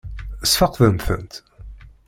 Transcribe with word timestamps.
Ssfeqden-tent? 0.43 1.33